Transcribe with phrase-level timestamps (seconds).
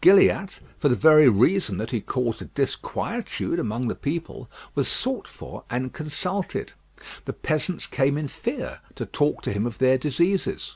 [0.00, 5.62] Gilliatt, for the very reason that he caused disquietude among the people, was sought for
[5.70, 6.72] and consulted.
[7.24, 10.74] The peasants came in fear, to talk to him of their diseases.